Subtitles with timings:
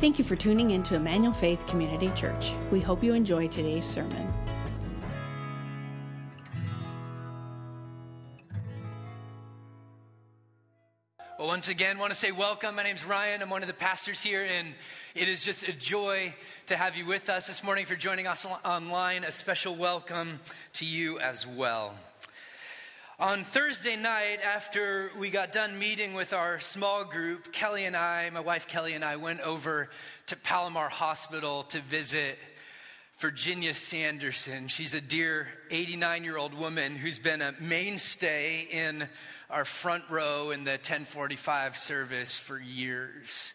[0.00, 2.54] Thank you for tuning in to Emmanuel Faith Community Church.
[2.70, 4.32] We hope you enjoy today's sermon.
[11.36, 12.76] Well, once again, want to say welcome.
[12.76, 13.42] My name's Ryan.
[13.42, 14.68] I'm one of the pastors here, and
[15.16, 16.32] it is just a joy
[16.66, 17.84] to have you with us this morning.
[17.84, 20.38] For joining us online, a special welcome
[20.74, 21.96] to you as well.
[23.20, 28.30] On Thursday night, after we got done meeting with our small group, Kelly and I,
[28.30, 29.90] my wife Kelly and I, went over
[30.26, 32.38] to Palomar Hospital to visit
[33.18, 34.68] Virginia Sanderson.
[34.68, 39.08] She's a dear 89 year old woman who's been a mainstay in
[39.50, 43.52] our front row in the 1045 service for years.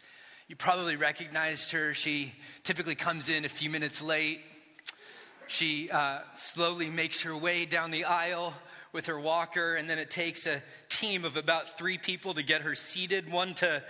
[0.50, 1.94] You probably recognized her.
[1.94, 2.34] She
[2.66, 4.42] typically comes in a few minutes late.
[5.48, 8.54] She uh, slowly makes her way down the aisle
[8.94, 12.62] with her walker, and then it takes a team of about three people to get
[12.62, 13.84] her seated one to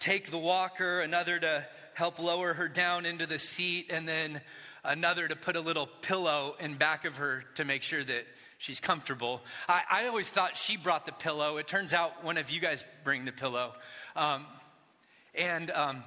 [0.00, 4.40] take the walker, another to help lower her down into the seat, and then
[4.84, 8.26] another to put a little pillow in back of her to make sure that
[8.58, 9.42] she's comfortable.
[9.68, 11.58] I, I always thought she brought the pillow.
[11.58, 13.72] It turns out one of you guys bring the pillow.
[14.14, 14.46] Um,
[15.34, 16.02] and um,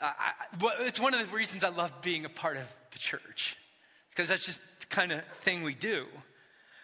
[0.00, 0.32] I,
[0.80, 3.56] it's one of the reasons I love being a part of the church,
[4.10, 6.06] because that's just the kind of thing we do.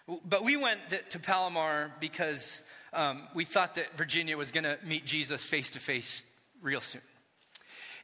[0.06, 5.06] But we went to Palomar because um, we thought that Virginia was going to meet
[5.06, 6.26] Jesus face to face
[6.60, 7.00] real soon.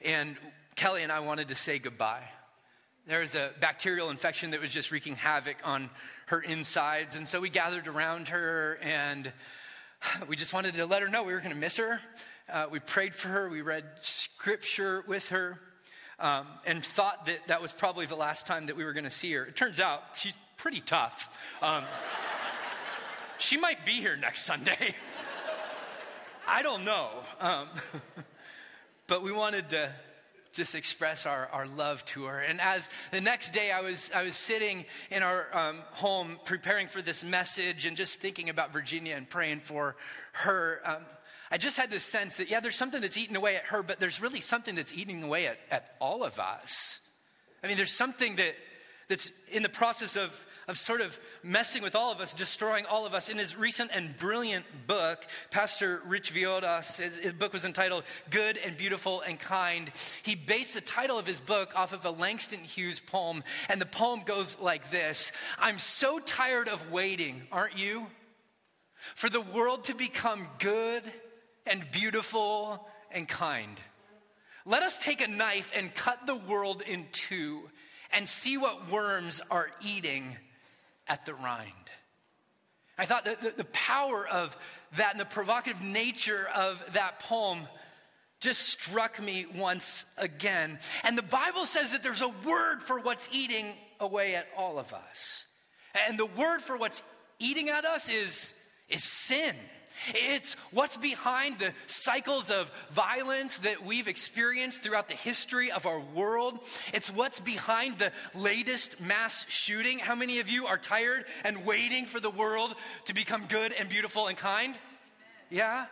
[0.02, 0.36] And
[0.76, 2.24] Kelly and I wanted to say goodbye.
[3.06, 5.90] There was a bacterial infection that was just wreaking havoc on
[6.26, 7.16] her insides.
[7.16, 9.30] And so we gathered around her and
[10.26, 12.00] we just wanted to let her know we were going to miss her.
[12.50, 15.60] Uh, we prayed for her, we read scripture with her,
[16.18, 19.10] um, and thought that that was probably the last time that we were going to
[19.10, 19.44] see her.
[19.44, 21.38] It turns out she's pretty tough.
[21.62, 21.84] Um,
[23.38, 24.94] she might be here next Sunday.
[26.46, 27.08] I don't know.
[27.40, 27.68] Um,
[29.06, 29.90] but we wanted to
[30.52, 32.40] just express our, our love to her.
[32.40, 36.88] And as the next day I was, I was sitting in our um, home preparing
[36.88, 39.96] for this message and just thinking about Virginia and praying for
[40.32, 41.06] her, um,
[41.50, 43.98] I just had this sense that, yeah, there's something that's eating away at her, but
[43.98, 47.00] there's really something that's eating away at, at all of us.
[47.64, 48.56] I mean, there's something that,
[49.08, 53.04] that's in the process of of sort of messing with all of us, destroying all
[53.04, 53.28] of us.
[53.28, 58.56] In his recent and brilliant book, Pastor Rich Villodas, his, his book was entitled Good
[58.56, 59.90] and Beautiful and Kind.
[60.22, 63.86] He based the title of his book off of a Langston Hughes poem, and the
[63.86, 68.06] poem goes like this I'm so tired of waiting, aren't you?
[69.16, 71.02] For the world to become good
[71.66, 73.80] and beautiful and kind.
[74.64, 77.62] Let us take a knife and cut the world in two
[78.12, 80.36] and see what worms are eating
[81.10, 81.72] at the rind.
[82.96, 84.56] I thought that the, power of
[84.96, 87.66] that and the provocative nature of that poem
[88.40, 90.78] just struck me once again.
[91.02, 94.94] And the Bible says that there's a word for what's eating away at all of
[94.94, 95.46] us.
[96.06, 97.02] And the word for what's
[97.38, 98.54] eating at us is,
[98.88, 99.56] is sin.
[100.14, 106.00] It's what's behind the cycles of violence that we've experienced throughout the history of our
[106.00, 106.58] world.
[106.92, 109.98] It's what's behind the latest mass shooting.
[109.98, 112.74] How many of you are tired and waiting for the world
[113.06, 114.74] to become good and beautiful and kind?
[115.50, 115.86] Yeah?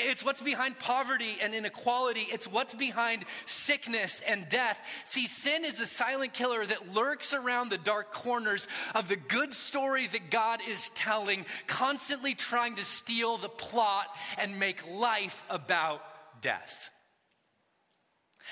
[0.00, 2.26] It's what's behind poverty and inequality.
[2.30, 4.78] It's what's behind sickness and death.
[5.04, 9.52] See, sin is a silent killer that lurks around the dark corners of the good
[9.54, 14.06] story that God is telling, constantly trying to steal the plot
[14.38, 16.02] and make life about
[16.40, 16.90] death.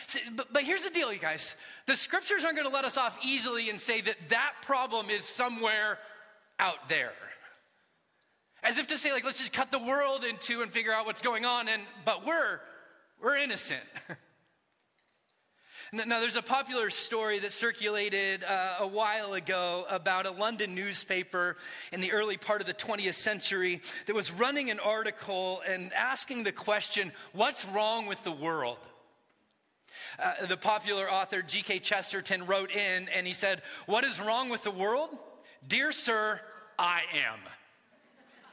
[0.08, 1.54] See, but, but here's the deal, you guys.
[1.86, 5.24] The scriptures aren't going to let us off easily and say that that problem is
[5.24, 5.98] somewhere
[6.58, 7.12] out there.
[8.64, 11.04] As if to say, like, let's just cut the world in two and figure out
[11.04, 12.60] what's going on, and but we're
[13.22, 13.84] we're innocent.
[15.92, 21.56] Now, there's a popular story that circulated uh, a while ago about a London newspaper
[21.92, 26.42] in the early part of the 20th century that was running an article and asking
[26.42, 28.78] the question, What's wrong with the world?
[30.18, 31.78] Uh, the popular author G.K.
[31.78, 35.10] Chesterton wrote in and he said, What is wrong with the world?
[35.68, 36.40] Dear sir,
[36.76, 37.38] I am.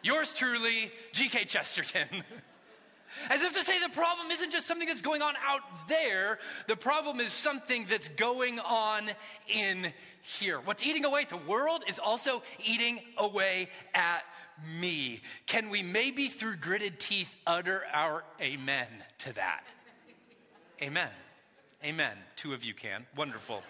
[0.03, 1.45] Yours truly, G.K.
[1.45, 2.07] Chesterton.
[3.30, 6.75] As if to say the problem isn't just something that's going on out there, the
[6.75, 9.09] problem is something that's going on
[9.48, 10.59] in here.
[10.59, 14.24] What's eating away at the world is also eating away at
[14.80, 15.21] me.
[15.45, 18.88] Can we maybe through gritted teeth utter our amen
[19.19, 19.63] to that?
[20.81, 21.09] Amen.
[21.83, 22.18] Amen.
[22.36, 23.06] Two of you can.
[23.15, 23.62] Wonderful.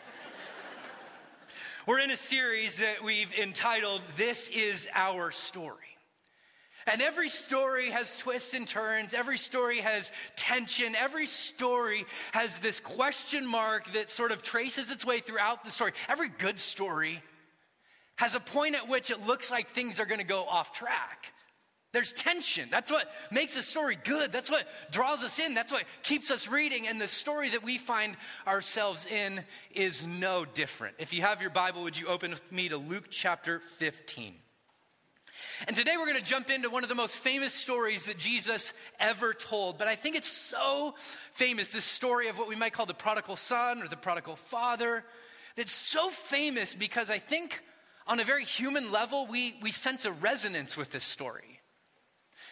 [1.87, 5.90] We're in a series that we've entitled This is Our Story.
[6.87, 9.13] And every story has twists and turns.
[9.13, 10.95] Every story has tension.
[10.95, 15.93] Every story has this question mark that sort of traces its way throughout the story.
[16.07, 17.21] Every good story
[18.17, 21.33] has a point at which it looks like things are going to go off track.
[21.93, 22.69] There's tension.
[22.71, 24.31] That's what makes a story good.
[24.31, 25.53] That's what draws us in.
[25.53, 26.87] That's what keeps us reading.
[26.87, 28.15] And the story that we find
[28.47, 30.95] ourselves in is no different.
[30.99, 34.35] If you have your Bible, would you open with me to Luke chapter 15?
[35.67, 38.73] And today we're going to jump into one of the most famous stories that Jesus
[38.99, 39.77] ever told.
[39.77, 40.95] But I think it's so
[41.33, 45.03] famous, this story of what we might call the prodigal son or the prodigal father.
[45.55, 47.63] That's so famous because I think
[48.07, 51.59] on a very human level, we, we sense a resonance with this story.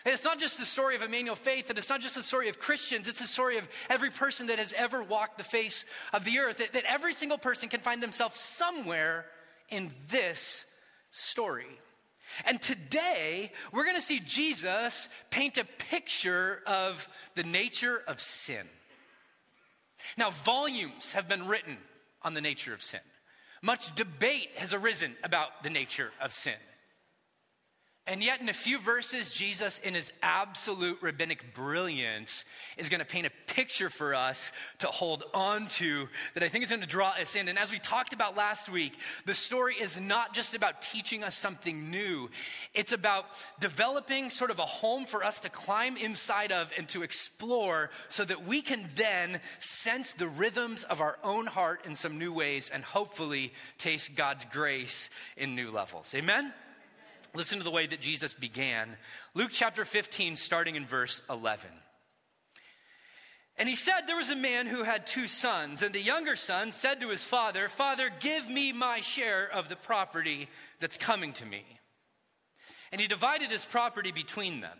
[0.05, 2.47] And it's not just the story of Emmanuel Faith, and it's not just the story
[2.47, 5.83] of Christians, it's the story of every person that has ever walked the face
[6.13, 6.59] of the earth.
[6.59, 9.25] That, that every single person can find themselves somewhere
[9.67, 10.65] in this
[11.11, 11.67] story.
[12.45, 18.67] And today, we're going to see Jesus paint a picture of the nature of sin.
[20.17, 21.77] Now, volumes have been written
[22.21, 23.01] on the nature of sin.
[23.61, 26.53] Much debate has arisen about the nature of sin.
[28.09, 32.43] And yet, in a few verses, Jesus, in his absolute rabbinic brilliance,
[32.75, 36.63] is going to paint a picture for us to hold on to that I think
[36.63, 37.47] is going to draw us in.
[37.47, 38.93] And as we talked about last week,
[39.27, 42.31] the story is not just about teaching us something new,
[42.73, 43.25] it's about
[43.59, 48.25] developing sort of a home for us to climb inside of and to explore so
[48.25, 52.71] that we can then sense the rhythms of our own heart in some new ways
[52.73, 56.15] and hopefully taste God's grace in new levels.
[56.15, 56.51] Amen?
[57.35, 58.97] Listen to the way that Jesus began.
[59.33, 61.69] Luke chapter 15, starting in verse 11.
[63.57, 66.71] And he said, There was a man who had two sons, and the younger son
[66.71, 70.47] said to his father, Father, give me my share of the property
[70.79, 71.63] that's coming to me.
[72.91, 74.77] And he divided his property between them.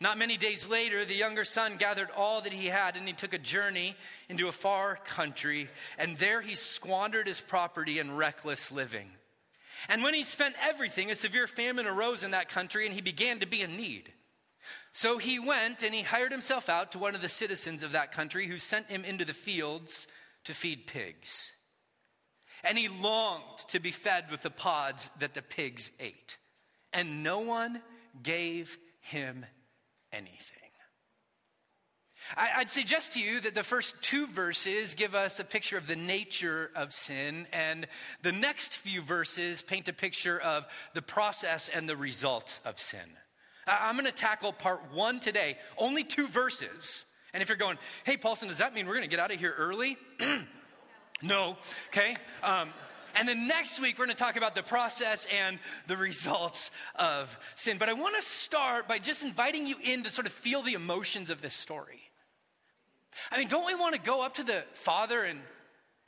[0.00, 3.34] Not many days later, the younger son gathered all that he had, and he took
[3.34, 3.94] a journey
[4.28, 5.68] into a far country,
[5.98, 9.10] and there he squandered his property in reckless living.
[9.88, 13.40] And when he spent everything, a severe famine arose in that country, and he began
[13.40, 14.12] to be in need.
[14.90, 18.12] So he went and he hired himself out to one of the citizens of that
[18.12, 20.06] country who sent him into the fields
[20.44, 21.52] to feed pigs.
[22.62, 26.38] And he longed to be fed with the pods that the pigs ate.
[26.92, 27.82] And no one
[28.22, 29.44] gave him
[30.12, 30.63] anything.
[32.36, 35.96] I'd suggest to you that the first two verses give us a picture of the
[35.96, 37.86] nature of sin, and
[38.22, 43.00] the next few verses paint a picture of the process and the results of sin.
[43.66, 47.06] I'm going to tackle part one today, only two verses.
[47.32, 49.38] And if you're going, hey, Paulson, does that mean we're going to get out of
[49.38, 49.96] here early?
[51.22, 51.56] no,
[51.88, 52.14] okay?
[52.42, 52.70] Um,
[53.16, 57.36] and then next week, we're going to talk about the process and the results of
[57.54, 57.78] sin.
[57.78, 60.74] But I want to start by just inviting you in to sort of feel the
[60.74, 62.03] emotions of this story.
[63.30, 65.40] I mean, don't we want to go up to the Father and,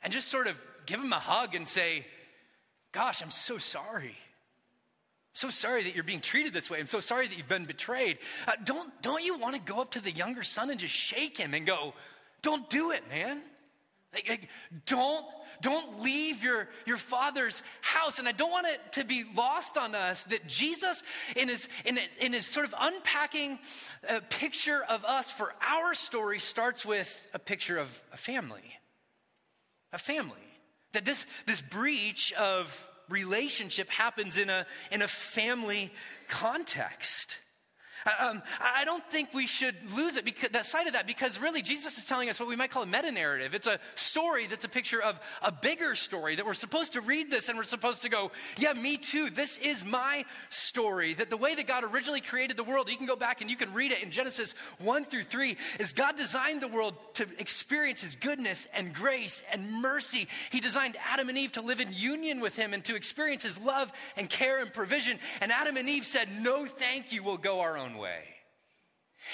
[0.01, 0.55] and just sort of
[0.85, 2.05] give him a hug and say,
[2.93, 4.15] Gosh, I'm so sorry.
[4.15, 6.79] I'm so sorry that you're being treated this way.
[6.79, 8.17] I'm so sorry that you've been betrayed.
[8.47, 11.37] Uh, don't, don't you want to go up to the younger son and just shake
[11.37, 11.93] him and go,
[12.41, 13.41] Don't do it, man?
[14.13, 14.49] Like, like,
[14.85, 15.25] don't,
[15.61, 18.19] don't leave your, your father's house.
[18.19, 21.03] And I don't want it to be lost on us that Jesus,
[21.35, 23.59] in his, in, in his sort of unpacking
[24.29, 28.79] picture of us for our story, starts with a picture of a family.
[29.91, 30.35] A family.
[30.93, 35.91] That this, this breach of relationship happens in a, in a family
[36.29, 37.39] context.
[38.19, 41.61] Um, I don't think we should lose it because that side of that because really
[41.61, 43.55] Jesus is telling us what we might call a meta narrative.
[43.55, 47.31] It's a story that's a picture of a bigger story that we're supposed to read
[47.31, 49.29] this and we're supposed to go, yeah, me too.
[49.29, 51.13] This is my story.
[51.13, 53.57] That the way that God originally created the world, you can go back and you
[53.57, 58.01] can read it in Genesis 1 through 3, is God designed the world to experience
[58.01, 60.27] his goodness and grace and mercy.
[60.51, 63.59] He designed Adam and Eve to live in union with him and to experience his
[63.59, 65.19] love and care and provision.
[65.41, 68.23] And Adam and Eve said, no, thank you, we'll go our own way.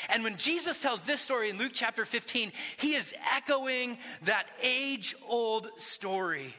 [0.10, 5.16] And when Jesus tells this story in Luke chapter 15, he is echoing that age
[5.28, 6.54] old story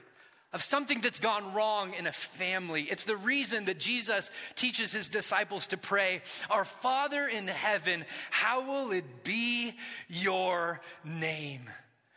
[0.53, 2.83] of something that's gone wrong in a family.
[2.83, 8.65] It's the reason that Jesus teaches his disciples to pray, Our Father in heaven, how
[8.65, 9.75] will it be
[10.09, 11.63] your name?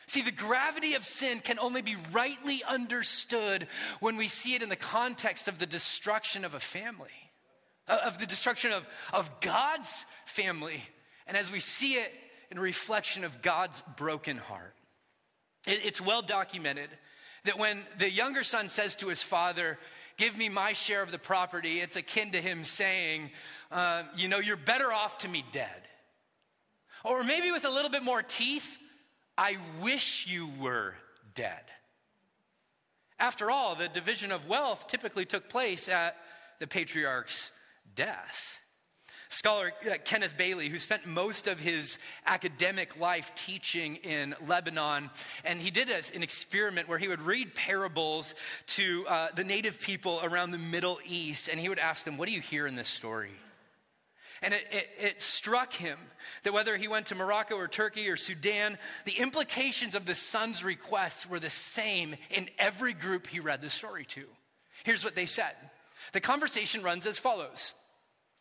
[0.05, 3.67] See, the gravity of sin can only be rightly understood
[3.99, 7.26] when we see it in the context of the destruction of a family
[7.87, 10.81] of the destruction of, of God's family,
[11.25, 12.11] and as we see it
[12.51, 14.73] in reflection of God's broken heart.
[15.67, 16.89] It, it's well documented
[17.45, 19.77] that when the younger son says to his father,
[20.17, 23.29] Give me my share of the property, it's akin to him saying,
[23.71, 25.81] uh, You know, you're better off to me dead.
[27.03, 28.79] Or maybe with a little bit more teeth,
[29.37, 30.95] I wish you were
[31.35, 31.61] dead.
[33.19, 36.15] After all, the division of wealth typically took place at
[36.59, 37.51] the patriarch's
[37.97, 38.61] death.
[39.29, 45.09] Scholar uh, Kenneth Bailey, who spent most of his academic life teaching in Lebanon,
[45.43, 48.35] and he did an experiment where he would read parables
[48.67, 52.29] to uh, the native people around the Middle East, and he would ask them, What
[52.29, 53.31] do you hear in this story?
[54.41, 55.97] And it, it, it, struck him
[56.43, 60.63] that whether he went to Morocco or Turkey or Sudan, the implications of the son's
[60.63, 64.25] requests were the same in every group he read the story to.
[64.83, 65.55] Here's what they said
[66.13, 67.73] the conversation runs as follows.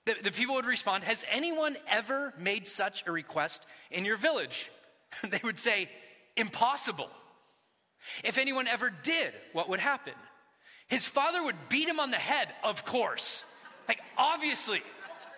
[0.07, 4.71] The, the people would respond, Has anyone ever made such a request in your village?
[5.29, 5.91] they would say,
[6.37, 7.11] Impossible.
[8.25, 10.15] If anyone ever did, what would happen?
[10.87, 13.45] His father would beat him on the head, of course.
[13.89, 14.81] Like, obviously,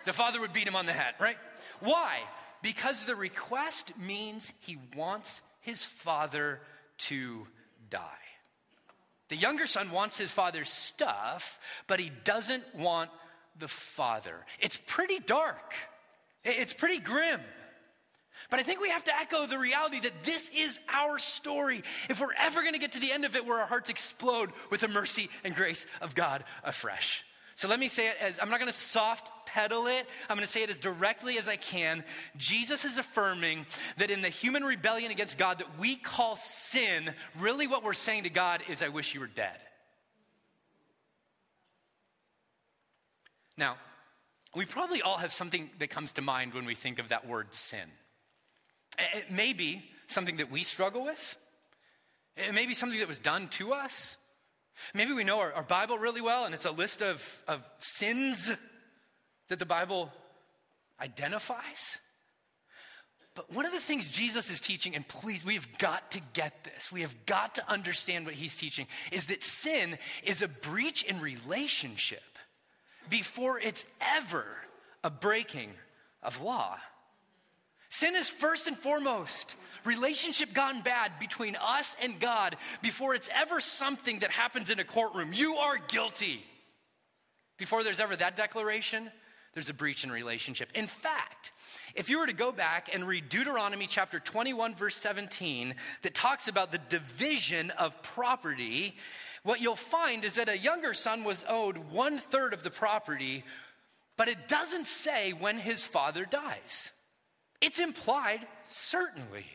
[0.05, 1.37] the father would beat him on the head, right?
[1.79, 2.19] Why?
[2.61, 6.61] Because the request means he wants his father
[6.97, 7.47] to
[7.89, 8.03] die.
[9.29, 13.09] The younger son wants his father's stuff, but he doesn't want
[13.59, 14.45] the father.
[14.59, 15.73] It's pretty dark,
[16.43, 17.41] it's pretty grim.
[18.49, 21.83] But I think we have to echo the reality that this is our story.
[22.09, 24.51] If we're ever going to get to the end of it where our hearts explode
[24.69, 27.25] with the mercy and grace of God afresh.
[27.55, 30.07] So let me say it as I'm not going to soft pedal it.
[30.29, 32.05] I'm going to say it as directly as I can.
[32.37, 33.65] Jesus is affirming
[33.97, 38.23] that in the human rebellion against God that we call sin, really what we're saying
[38.23, 39.57] to God is, I wish you were dead.
[43.59, 43.75] Now,
[44.55, 47.53] we probably all have something that comes to mind when we think of that word
[47.53, 47.87] sin.
[48.97, 51.35] It may be something that we struggle with,
[52.37, 54.15] it may be something that was done to us.
[54.93, 58.49] Maybe we know our, our Bible really well, and it's a list of, of sins
[59.49, 60.09] that the Bible
[61.01, 61.99] identifies.
[63.35, 66.63] But one of the things Jesus is teaching, and please, we have got to get
[66.63, 71.03] this, we have got to understand what he's teaching, is that sin is a breach
[71.03, 72.28] in relationship
[73.09, 73.85] before it's
[74.17, 74.45] ever
[75.03, 75.71] a breaking
[76.21, 76.77] of law.
[77.89, 83.59] Sin is first and foremost relationship gone bad between us and God before it's ever
[83.59, 85.31] something that happens in a courtroom.
[85.33, 86.45] You are guilty.
[87.57, 89.09] Before there's ever that declaration,
[89.53, 90.69] there's a breach in relationship.
[90.75, 91.51] In fact,
[91.95, 95.73] if you were to go back and read Deuteronomy chapter 21, verse 17,
[96.03, 98.95] that talks about the division of property,
[99.49, 103.43] what you'll find is that a younger son was owed one third of the property,
[104.15, 106.91] but it doesn't say when his father dies.
[107.59, 109.47] It's implied, certainly,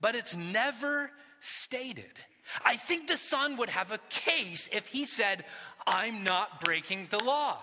[0.00, 1.10] but it's never
[1.40, 2.18] stated.
[2.64, 5.44] I think the son would have a case if he said,
[5.86, 7.58] I'm not breaking the law.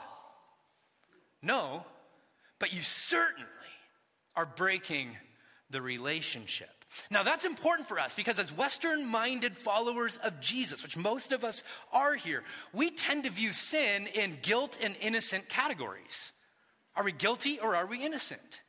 [1.41, 1.83] No,
[2.59, 3.47] but you certainly
[4.35, 5.17] are breaking
[5.71, 6.80] the relationship.
[7.09, 11.43] Now, that's important for us because, as Western minded followers of Jesus, which most of
[11.43, 12.43] us are here,
[12.73, 16.33] we tend to view sin in guilt and innocent categories.
[16.95, 18.61] Are we guilty or are we innocent?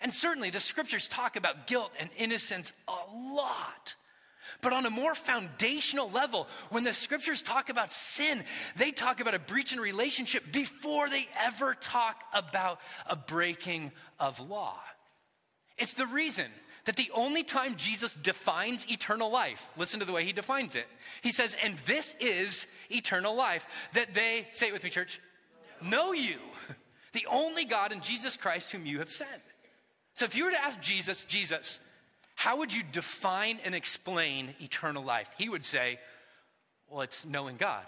[0.00, 3.94] And certainly the scriptures talk about guilt and innocence a lot.
[4.60, 8.44] But on a more foundational level, when the scriptures talk about sin,
[8.76, 14.38] they talk about a breach in relationship before they ever talk about a breaking of
[14.40, 14.78] law.
[15.78, 16.46] It's the reason
[16.86, 20.86] that the only time Jesus defines eternal life, listen to the way he defines it.
[21.22, 25.20] He says, and this is eternal life, that they, say it with me, church,
[25.82, 26.38] know you,
[27.12, 29.30] the only God in Jesus Christ whom you have sent.
[30.14, 31.80] So if you were to ask Jesus, Jesus,
[32.36, 35.28] how would you define and explain eternal life?
[35.36, 35.98] He would say,
[36.88, 37.84] well, it's knowing God.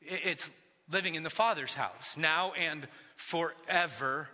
[0.00, 0.50] It's
[0.90, 4.26] living in the Father's house now and forevermore.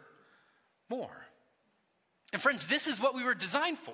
[2.32, 3.92] And friends, this is what we were designed for.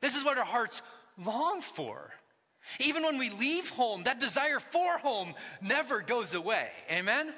[0.00, 0.82] This is what our hearts
[1.16, 2.10] long for.
[2.80, 6.68] Even when we leave home, that desire for home never goes away.
[6.90, 7.32] Amen?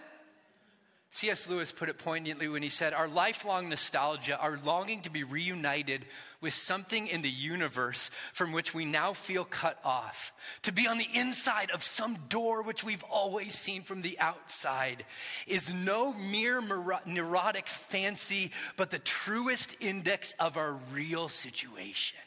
[1.12, 1.48] C.S.
[1.48, 6.04] Lewis put it poignantly when he said, Our lifelong nostalgia, our longing to be reunited
[6.40, 10.98] with something in the universe from which we now feel cut off, to be on
[10.98, 15.04] the inside of some door which we've always seen from the outside,
[15.48, 16.62] is no mere
[17.04, 22.18] neurotic fancy, but the truest index of our real situation.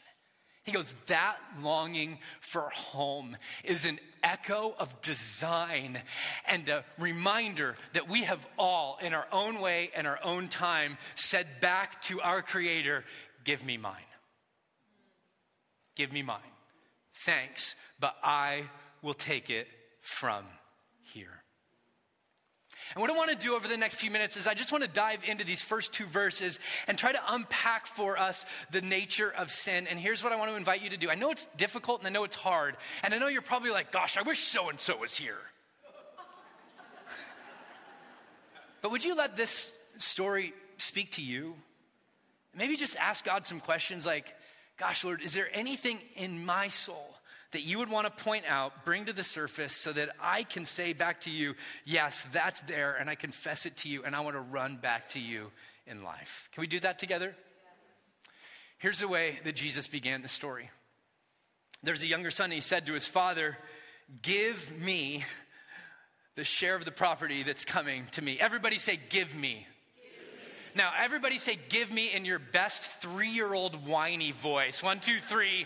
[0.63, 6.01] He goes, That longing for home is an echo of design
[6.47, 10.97] and a reminder that we have all, in our own way and our own time,
[11.15, 13.03] said back to our Creator,
[13.43, 13.95] Give me mine.
[15.95, 16.39] Give me mine.
[17.25, 18.63] Thanks, but I
[19.01, 19.67] will take it
[20.01, 20.45] from
[21.01, 21.42] here.
[22.95, 24.83] And what I want to do over the next few minutes is I just want
[24.83, 29.33] to dive into these first two verses and try to unpack for us the nature
[29.35, 29.87] of sin.
[29.87, 31.09] And here's what I want to invite you to do.
[31.09, 32.77] I know it's difficult and I know it's hard.
[33.03, 35.39] And I know you're probably like, gosh, I wish so and so was here.
[38.81, 41.55] but would you let this story speak to you?
[42.55, 44.35] Maybe just ask God some questions like,
[44.77, 47.15] gosh, Lord, is there anything in my soul
[47.53, 50.65] that you would want to point out, bring to the surface, so that I can
[50.65, 51.55] say back to you,
[51.85, 55.11] yes, that's there, and I confess it to you, and I want to run back
[55.11, 55.51] to you
[55.87, 56.49] in life.
[56.51, 57.35] Can we do that together?
[58.77, 60.69] Here's the way that Jesus began the story.
[61.83, 63.57] There's a younger son, he said to his father,
[64.21, 65.23] Give me
[66.35, 68.37] the share of the property that's coming to me.
[68.39, 69.67] Everybody say, Give me.
[70.75, 74.81] Now, everybody say, Give me in your best three year old whiny voice.
[74.81, 75.65] One, two, three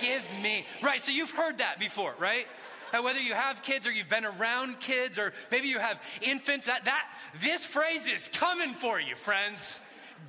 [0.00, 0.64] give me.
[0.82, 2.46] Right, so you've heard that before, right?
[2.92, 6.66] Now, whether you have kids or you've been around kids or maybe you have infants,
[6.66, 7.06] that, that
[7.42, 9.80] this phrase is coming for you, friends.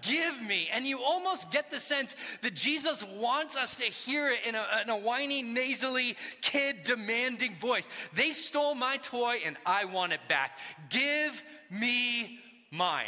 [0.01, 0.69] Give me.
[0.71, 4.65] And you almost get the sense that Jesus wants us to hear it in a,
[4.83, 7.87] in a whiny, nasally, kid demanding voice.
[8.13, 10.59] They stole my toy and I want it back.
[10.89, 12.39] Give me
[12.71, 13.05] mine.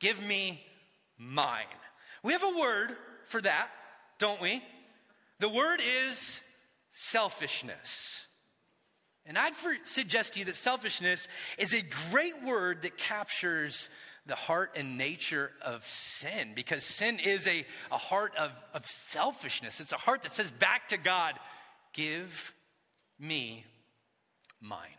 [0.00, 0.62] Give me
[1.18, 1.64] mine.
[2.22, 3.70] We have a word for that,
[4.18, 4.62] don't we?
[5.38, 6.40] The word is
[6.90, 8.26] selfishness.
[9.24, 9.54] And I'd
[9.84, 11.28] suggest to you that selfishness
[11.58, 13.90] is a great word that captures
[14.26, 19.80] the heart and nature of sin because sin is a, a heart of, of selfishness.
[19.80, 21.34] It's a heart that says back to God,
[21.94, 22.54] Give
[23.18, 23.64] me
[24.60, 24.97] mine.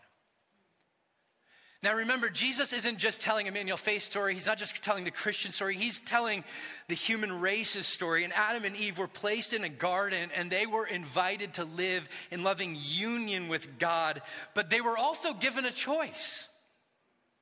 [1.81, 4.33] Now remember, Jesus isn't just telling a Emmanuel Faith story.
[4.33, 5.77] He's not just telling the Christian story.
[5.77, 6.43] He's telling
[6.89, 8.25] the human race's story.
[8.25, 12.09] And Adam and Eve were placed in a garden and they were invited to live
[12.31, 14.21] in loving union with God.
[14.53, 16.49] But they were also given a choice.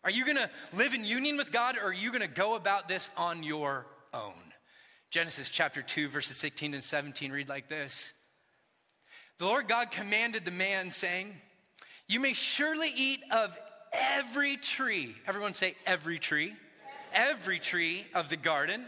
[0.03, 2.53] Are you going to live in union with God or are you going to go
[2.53, 4.33] about this on your own?
[5.09, 8.13] Genesis chapter 2, verses 16 and 17 read like this
[9.39, 11.33] The Lord God commanded the man, saying,
[12.07, 13.57] You may surely eat of
[13.93, 16.53] every tree, everyone say every tree,
[17.13, 18.85] every tree of the garden.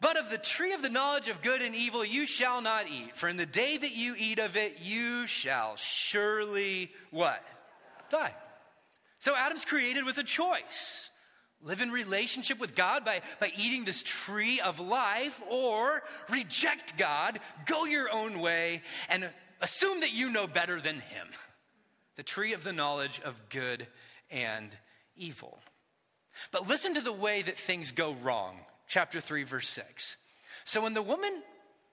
[0.00, 3.16] But of the tree of the knowledge of good and evil you shall not eat,
[3.16, 7.42] for in the day that you eat of it, you shall surely what?
[8.10, 8.34] Die.
[9.18, 11.08] So Adam's created with a choice
[11.62, 17.38] live in relationship with God by, by eating this tree of life, or reject God,
[17.66, 19.30] go your own way, and
[19.60, 21.28] assume that you know better than Him.
[22.16, 23.86] The tree of the knowledge of good
[24.32, 24.76] and
[25.16, 25.60] evil.
[26.50, 28.56] But listen to the way that things go wrong.
[28.88, 30.16] Chapter 3, verse 6.
[30.64, 31.42] So when the woman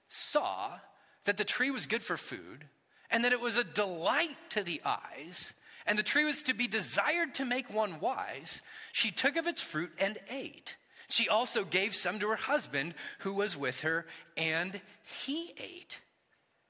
[0.08, 0.80] saw
[1.26, 2.66] that the tree was good for food,
[3.12, 5.54] and that it was a delight to the eyes,
[5.86, 9.62] and the tree was to be desired to make one wise, she took of its
[9.62, 10.78] fruit and ate.
[11.10, 14.06] She also gave some to her husband who was with her,
[14.38, 14.80] and
[15.26, 16.00] he ate.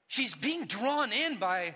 [0.07, 1.75] She's being drawn in by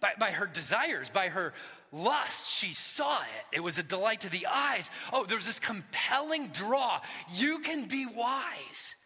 [0.00, 1.52] by, by her desires, by her
[1.92, 2.48] lust.
[2.48, 3.56] She saw it.
[3.56, 4.90] It was a delight to the eyes.
[5.12, 7.00] Oh, there's this compelling draw.
[7.34, 8.96] You can be wise.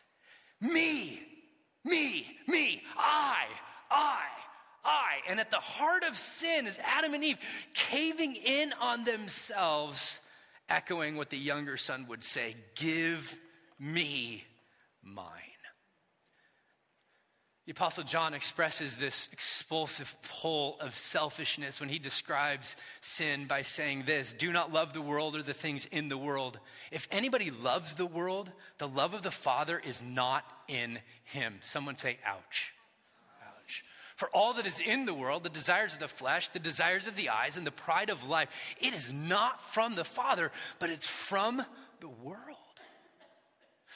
[0.60, 1.20] Me,
[1.84, 3.44] me, me, I,
[3.90, 4.22] I,
[4.84, 5.12] I.
[5.28, 7.38] And at the heart of sin is Adam and Eve
[7.74, 10.20] caving in on themselves,
[10.68, 13.36] echoing what the younger son would say Give
[13.78, 14.44] me
[15.02, 15.53] mine.
[17.66, 24.02] The Apostle John expresses this explosive pull of selfishness when he describes sin by saying
[24.04, 26.58] this Do not love the world or the things in the world.
[26.92, 31.54] If anybody loves the world, the love of the Father is not in him.
[31.62, 32.74] Someone say, Ouch.
[33.42, 33.82] Ouch.
[34.16, 37.16] For all that is in the world, the desires of the flesh, the desires of
[37.16, 41.06] the eyes, and the pride of life, it is not from the Father, but it's
[41.06, 41.64] from
[42.00, 42.53] the world.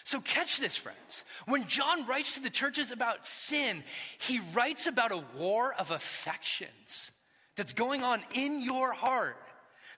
[0.09, 1.23] So, catch this, friends.
[1.44, 3.85] When John writes to the churches about sin,
[4.18, 7.12] he writes about a war of affections
[7.57, 9.37] that's going on in your heart.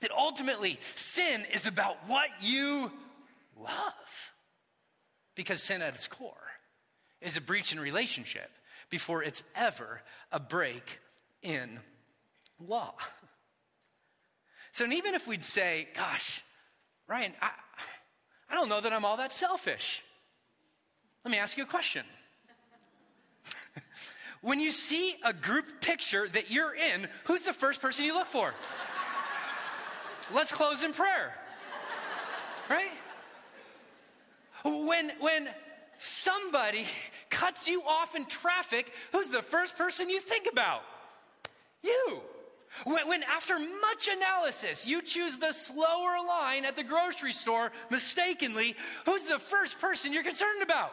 [0.00, 2.90] That ultimately, sin is about what you
[3.56, 4.32] love.
[5.36, 6.34] Because sin at its core
[7.20, 8.50] is a breach in relationship
[8.90, 10.98] before it's ever a break
[11.40, 11.78] in
[12.58, 12.94] law.
[14.72, 16.42] So, and even if we'd say, gosh,
[17.06, 17.50] Ryan, I,
[18.50, 20.02] I don't know that I'm all that selfish.
[21.24, 22.04] Let me ask you a question.
[24.40, 28.26] when you see a group picture that you're in, who's the first person you look
[28.26, 28.52] for?
[30.34, 31.34] Let's close in prayer.
[32.68, 32.92] Right?
[34.64, 35.48] When when
[35.98, 36.84] somebody
[37.30, 40.82] cuts you off in traffic, who's the first person you think about?
[41.82, 42.20] You.
[42.84, 48.76] When, when, after much analysis you choose the slower line at the grocery store mistakenly,
[49.06, 50.92] who's the first person you're concerned about?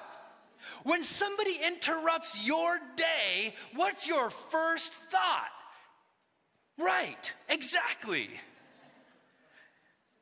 [0.83, 5.49] When somebody interrupts your day, what's your first thought?
[6.77, 8.29] Right, exactly.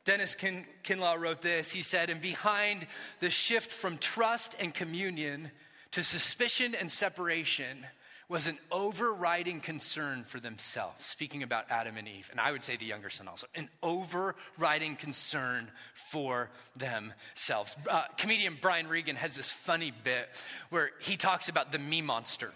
[0.06, 1.72] Dennis Kin- Kinlaw wrote this.
[1.72, 2.86] He said, And behind
[3.20, 5.52] the shift from trust and communion
[5.92, 7.86] to suspicion and separation
[8.28, 11.06] was an overriding concern for themselves.
[11.06, 14.96] Speaking about Adam and Eve, and I would say the younger son also, an overriding
[14.96, 17.76] concern for themselves.
[17.90, 20.28] Uh, comedian Brian Regan has this funny bit
[20.70, 22.52] where he talks about the me monster.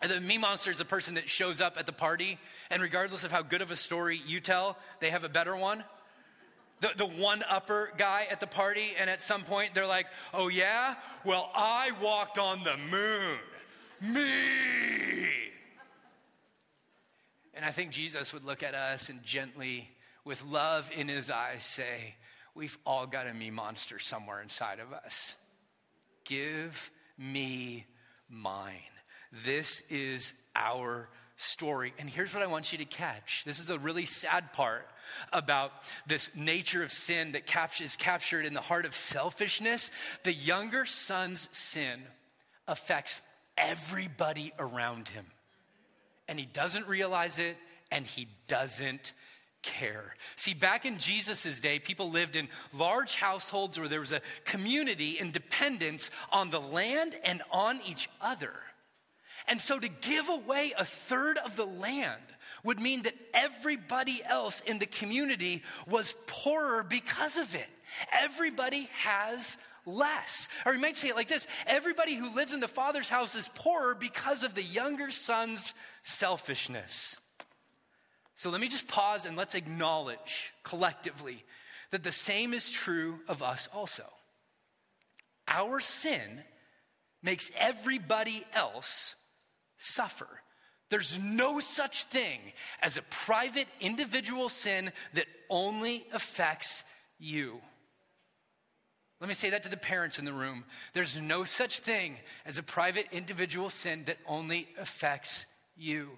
[0.00, 2.38] And the me monster is a person that shows up at the party,
[2.70, 5.82] and regardless of how good of a story you tell, they have a better one
[6.80, 10.48] the, the one upper guy at the party, and at some point they're like, oh
[10.48, 10.94] yeah?
[11.24, 13.38] Well, I walked on the moon.
[14.00, 14.24] Me.
[17.54, 19.90] And I think Jesus would look at us and gently,
[20.24, 22.14] with love in his eyes, say,
[22.54, 25.34] We've all got a me monster somewhere inside of us.
[26.24, 27.86] Give me
[28.28, 28.74] mine.
[29.44, 31.94] This is our story.
[31.98, 34.88] And here's what I want you to catch this is a really sad part
[35.32, 35.70] about
[36.06, 37.44] this nature of sin that
[37.80, 39.90] is captured in the heart of selfishness.
[40.24, 42.02] The younger son's sin
[42.66, 43.22] affects
[43.58, 45.26] everybody around him.
[46.28, 47.56] And he doesn't realize it,
[47.90, 49.12] and he doesn't
[49.62, 50.14] care.
[50.36, 55.18] See, back in Jesus' day, people lived in large households where there was a community
[55.18, 58.52] and dependence on the land and on each other.
[59.46, 62.20] And so to give away a third of the land
[62.64, 67.68] would mean that everybody else in the community was poorer because of it.
[68.12, 69.56] Everybody has
[69.88, 70.48] less.
[70.66, 73.48] Or you might say it like this everybody who lives in the father's house is
[73.54, 77.16] poorer because of the younger son's selfishness.
[78.36, 81.44] So let me just pause and let's acknowledge collectively
[81.90, 84.04] that the same is true of us also.
[85.48, 86.42] Our sin
[87.22, 89.16] makes everybody else
[89.76, 90.28] suffer.
[90.90, 92.40] There's no such thing
[92.80, 96.84] as a private individual sin that only affects
[97.18, 97.60] you.
[99.20, 100.64] Let me say that to the parents in the room.
[100.92, 106.10] There's no such thing as a private individual sin that only affects you.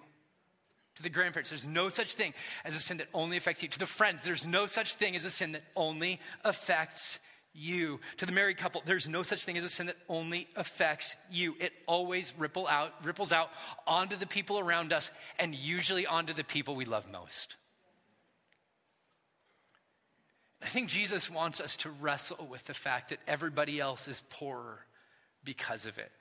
[0.97, 3.71] To the grandparents, there's no such thing as a sin that only affects you.
[3.71, 7.21] To the friends, there's no such thing as a sin that only affects
[7.55, 8.01] you.
[8.19, 11.57] To the married couple, there's no such thing as a sin that only affects you.
[11.59, 13.51] It always ripple out, ripples out
[13.87, 17.57] onto the people around us and usually onto the people we love most.
[20.63, 24.85] I think Jesus wants us to wrestle with the fact that everybody else is poorer
[25.43, 26.13] because of it.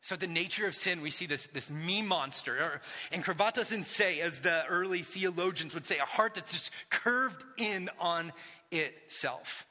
[0.00, 2.80] So, the nature of sin, we see this, this me monster,
[3.12, 7.90] incurvatus in se, as the early theologians would say, a heart that's just curved in
[7.98, 8.32] on
[8.70, 9.66] itself.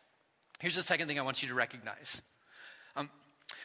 [0.60, 2.22] Here's the second thing I want you to recognize.
[2.98, 3.10] Um,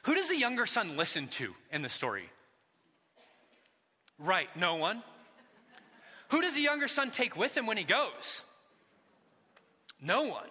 [0.05, 2.31] who does the younger son listen to in the story?
[4.19, 5.03] Right, no one.
[6.29, 8.45] Who does the younger son take with him when he goes?
[10.03, 10.49] No one.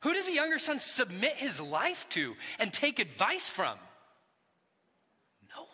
[0.00, 3.76] Who does the younger son submit his life to and take advice from?
[5.54, 5.68] No one.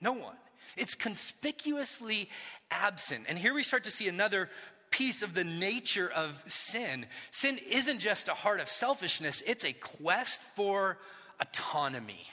[0.00, 0.36] No one.
[0.76, 2.30] It's conspicuously
[2.70, 3.26] absent.
[3.28, 4.48] And here we start to see another
[4.90, 7.06] piece of the nature of sin.
[7.30, 10.98] Sin isn't just a heart of selfishness, it's a quest for
[11.40, 12.26] autonomy.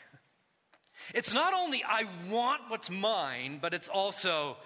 [1.15, 4.57] It's not only I want what's mine, but it's also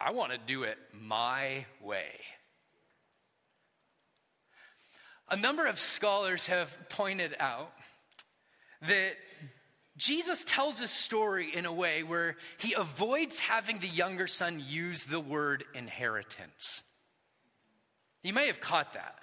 [0.00, 2.10] I want to do it my way.
[5.32, 7.72] A number of scholars have pointed out
[8.82, 9.14] that
[9.96, 15.04] Jesus tells a story in a way where he avoids having the younger son use
[15.04, 16.82] the word inheritance.
[18.22, 19.20] You may have caught that.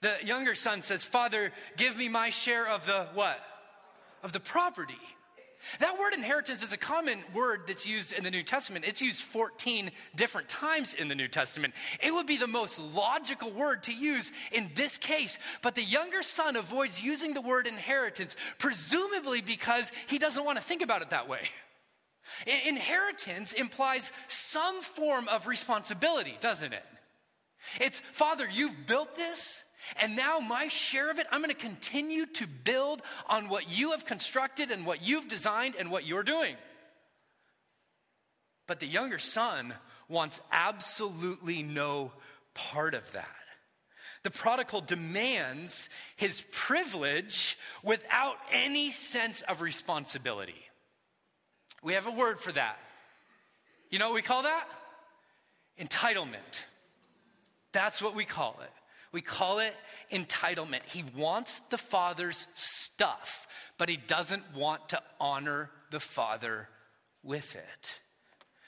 [0.00, 3.38] The younger son says, Father, give me my share of the what?
[4.22, 4.94] Of the property.
[5.80, 8.84] That word inheritance is a common word that's used in the New Testament.
[8.86, 11.74] It's used 14 different times in the New Testament.
[12.02, 16.22] It would be the most logical word to use in this case, but the younger
[16.22, 21.10] son avoids using the word inheritance, presumably because he doesn't want to think about it
[21.10, 21.42] that way.
[22.66, 26.84] Inheritance implies some form of responsibility, doesn't it?
[27.80, 29.62] It's, Father, you've built this,
[30.00, 33.92] and now my share of it, I'm going to continue to build on what you
[33.92, 36.56] have constructed and what you've designed and what you're doing.
[38.66, 39.74] But the younger son
[40.08, 42.12] wants absolutely no
[42.54, 43.28] part of that.
[44.26, 50.66] the prodigal demands his privilege without any sense of responsibility.
[51.80, 52.76] We have a word for that.
[53.88, 54.66] You know what we call that?
[55.80, 56.64] Entitlement.
[57.70, 58.70] That's what we call it.
[59.16, 59.74] We call it
[60.12, 60.82] entitlement.
[60.84, 63.48] He wants the Father's stuff,
[63.78, 66.68] but he doesn't want to honor the Father
[67.22, 67.98] with it.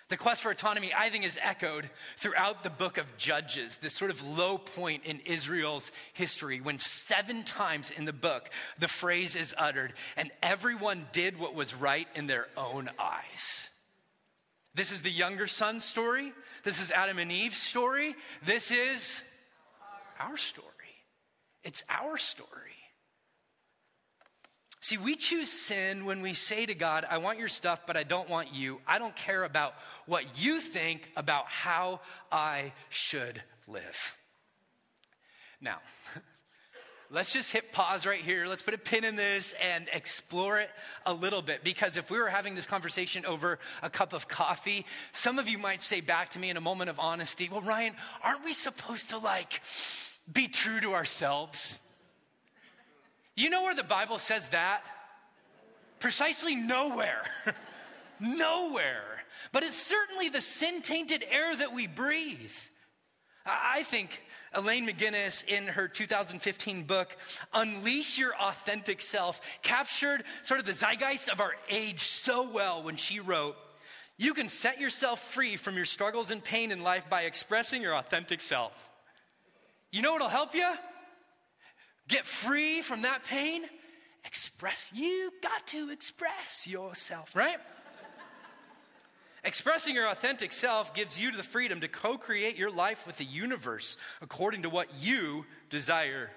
[0.08, 4.11] The quest for autonomy, I think, is echoed throughout the book of Judges, this sort
[4.11, 9.54] of low point in Israel's history when seven times in the book the phrase is
[9.58, 13.68] uttered, and everyone did what was right in their own eyes.
[14.74, 16.32] This is the younger son story.
[16.64, 18.14] This is Adam and Eve's story.
[18.46, 19.22] This is
[20.18, 20.68] our story.
[21.64, 22.48] It's our story.
[24.81, 28.04] See, we choose sin when we say to God, I want your stuff, but I
[28.04, 28.81] don't want you.
[28.87, 29.74] I don't care about
[30.07, 32.00] what you think about how
[32.31, 34.16] I should live.
[35.61, 35.78] Now,
[37.11, 38.46] let's just hit pause right here.
[38.46, 40.70] Let's put a pin in this and explore it
[41.04, 41.64] a little bit.
[41.64, 45.59] Because if we were having this conversation over a cup of coffee, some of you
[45.59, 49.11] might say back to me in a moment of honesty, Well, Ryan, aren't we supposed
[49.11, 49.61] to like
[50.32, 51.80] be true to ourselves?
[53.34, 54.82] You know where the Bible says that?
[56.00, 57.22] Precisely nowhere.
[58.20, 59.02] nowhere.
[59.52, 62.52] But it's certainly the sin tainted air that we breathe.
[63.46, 64.20] I think
[64.52, 67.16] Elaine McGinnis, in her 2015 book,
[67.54, 72.96] Unleash Your Authentic Self, captured sort of the zeitgeist of our age so well when
[72.96, 73.56] she wrote,
[74.16, 77.96] You can set yourself free from your struggles and pain in life by expressing your
[77.96, 78.88] authentic self.
[79.90, 80.68] You know what'll help you?
[82.09, 83.62] Get free from that pain.
[84.24, 84.90] Express.
[84.94, 87.57] You got to express yourself, right?
[89.44, 93.24] Expressing your authentic self gives you the freedom to co create your life with the
[93.24, 96.31] universe according to what you desire.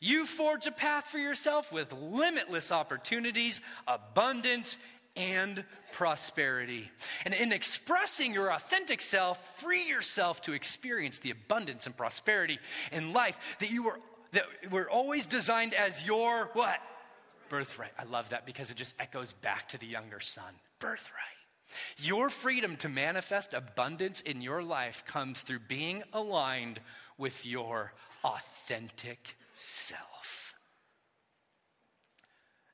[0.00, 4.78] You forge a path for yourself with limitless opportunities, abundance,
[5.16, 6.90] and prosperity.
[7.24, 12.58] And in expressing your authentic self, free yourself to experience the abundance and prosperity
[12.92, 14.00] in life that you were
[14.32, 16.80] that we're always designed as your what?
[17.48, 17.90] Birthright.
[17.98, 20.54] I love that because it just echoes back to the younger son.
[20.78, 21.26] Birthright.
[21.98, 26.80] Your freedom to manifest abundance in your life comes through being aligned
[27.18, 27.92] with your
[28.24, 30.39] authentic self.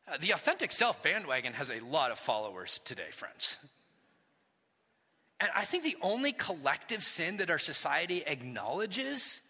[0.09, 3.57] Uh, the authentic self bandwagon has a lot of followers today, friends.
[5.41, 9.41] And I think the only collective sin that our society acknowledges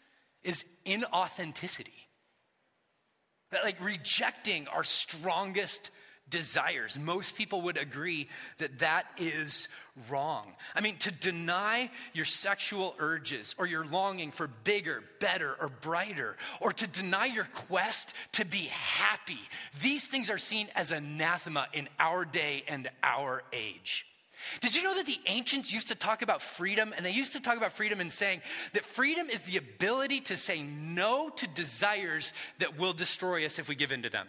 [0.42, 2.06] is inauthenticity.
[3.50, 5.90] That, like rejecting our strongest
[6.28, 6.98] desires.
[6.98, 9.68] Most people would agree that that is
[10.10, 10.52] wrong.
[10.74, 16.36] I mean, to deny your sexual urges or your longing for bigger, better, or brighter,
[16.60, 19.40] or to deny your quest to be happy,
[19.82, 24.06] these things are seen as anathema in our day and our age.
[24.60, 26.92] Did you know that the ancients used to talk about freedom?
[26.96, 28.42] And they used to talk about freedom in saying
[28.74, 33.68] that freedom is the ability to say no to desires that will destroy us if
[33.68, 34.28] we give in to them.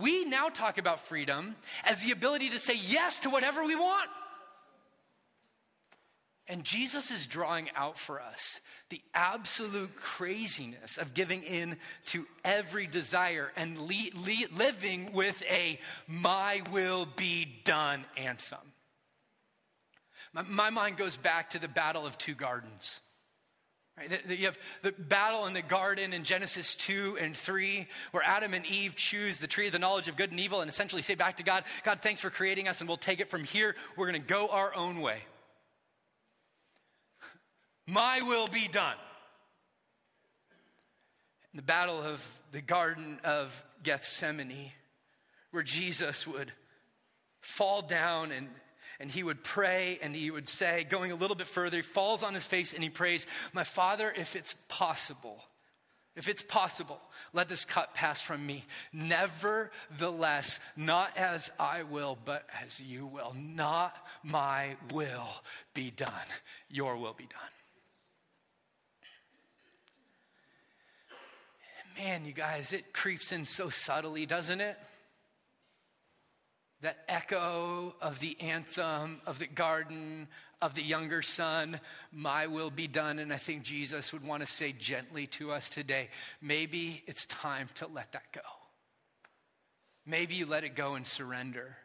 [0.00, 4.10] We now talk about freedom as the ability to say yes to whatever we want.
[6.48, 12.86] And Jesus is drawing out for us the absolute craziness of giving in to every
[12.86, 18.72] desire and le- le- living with a my will be done anthem.
[20.32, 23.00] My, my mind goes back to the battle of two gardens.
[23.98, 24.38] Right?
[24.38, 28.64] You have the battle in the garden in Genesis 2 and 3, where Adam and
[28.64, 31.38] Eve choose the tree of the knowledge of good and evil and essentially say back
[31.38, 33.74] to God, God, thanks for creating us, and we'll take it from here.
[33.96, 35.18] We're going to go our own way.
[37.86, 38.96] My will be done.
[41.52, 44.70] In the battle of the Garden of Gethsemane,
[45.50, 46.52] where Jesus would
[47.40, 48.48] fall down and,
[49.00, 52.22] and he would pray and he would say, going a little bit further, he falls
[52.22, 55.44] on his face and he prays, My Father, if it's possible,
[56.16, 57.00] if it's possible,
[57.32, 58.64] let this cup pass from me.
[58.92, 63.36] Nevertheless, not as I will, but as you will.
[63.38, 65.28] Not my will
[65.74, 66.10] be done,
[66.68, 67.40] your will be done.
[71.98, 74.76] Man, you guys, it creeps in so subtly, doesn't it?
[76.80, 80.28] That echo of the anthem of the garden
[80.62, 81.80] of the younger son,
[82.12, 83.18] my will be done.
[83.18, 86.08] And I think Jesus would want to say gently to us today
[86.40, 88.40] maybe it's time to let that go.
[90.06, 91.76] Maybe you let it go and surrender.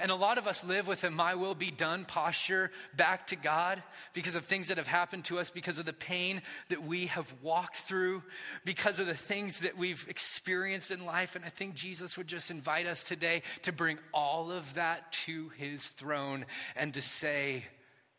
[0.00, 3.36] And a lot of us live with a my will be done posture back to
[3.36, 7.06] God because of things that have happened to us, because of the pain that we
[7.06, 8.22] have walked through,
[8.64, 11.36] because of the things that we've experienced in life.
[11.36, 15.50] And I think Jesus would just invite us today to bring all of that to
[15.50, 17.64] his throne and to say,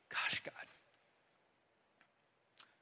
[0.10, 0.54] Gosh, God,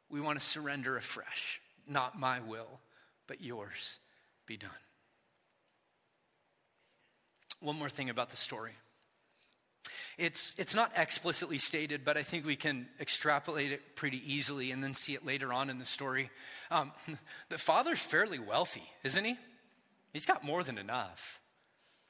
[0.10, 1.62] we want to surrender afresh.
[1.88, 2.80] Not my will,
[3.28, 4.00] but yours
[4.46, 4.70] be done.
[7.62, 8.74] One more thing about the story.
[10.18, 14.84] It's, it's not explicitly stated, but I think we can extrapolate it pretty easily and
[14.84, 16.30] then see it later on in the story.
[16.70, 16.92] Um,
[17.50, 19.38] the father's fairly wealthy, isn't he?
[20.14, 21.40] He's got more than enough.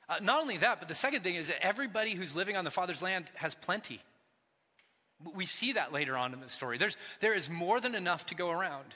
[0.09, 2.71] Uh, not only that, but the second thing is that everybody who's living on the
[2.71, 4.01] father's land has plenty.
[5.35, 6.77] We see that later on in the story.
[6.77, 8.95] There's, there is more than enough to go around.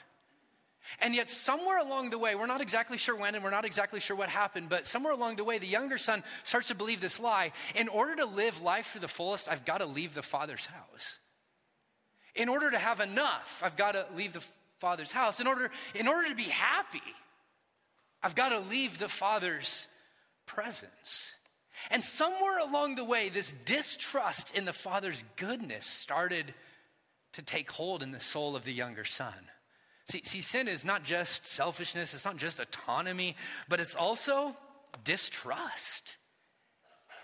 [1.00, 4.00] And yet, somewhere along the way, we're not exactly sure when and we're not exactly
[4.00, 7.20] sure what happened, but somewhere along the way, the younger son starts to believe this
[7.20, 7.52] lie.
[7.74, 11.18] In order to live life to the fullest, I've got to leave the father's house.
[12.34, 14.44] In order to have enough, I've got to leave the
[14.78, 15.40] father's house.
[15.40, 17.02] In order, in order to be happy,
[18.22, 19.88] I've got to leave the father's
[20.46, 21.34] presence.
[21.90, 26.54] And somewhere along the way, this distrust in the father's goodness started
[27.32, 29.34] to take hold in the soul of the younger son.
[30.08, 33.34] See, see, sin is not just selfishness, it's not just autonomy,
[33.68, 34.56] but it's also
[35.04, 36.16] distrust.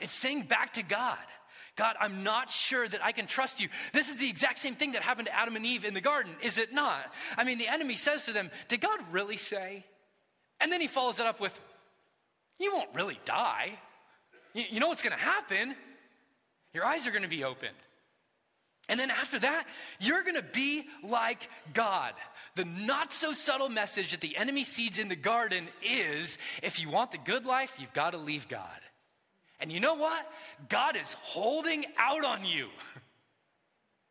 [0.00, 1.18] It's saying back to God,
[1.76, 3.68] God, I'm not sure that I can trust you.
[3.92, 6.34] This is the exact same thing that happened to Adam and Eve in the garden,
[6.42, 7.14] is it not?
[7.36, 9.84] I mean, the enemy says to them, Did God really say?
[10.60, 11.58] And then he follows it up with,
[12.58, 13.78] You won't really die.
[14.54, 15.74] You, you know what's going to happen?
[16.74, 17.76] Your eyes are going to be opened.
[18.88, 19.66] And then after that,
[20.00, 22.14] you're going to be like God.
[22.54, 26.90] The not so subtle message that the enemy seeds in the garden is if you
[26.90, 28.68] want the good life, you've got to leave God.
[29.60, 30.30] And you know what?
[30.68, 32.68] God is holding out on you.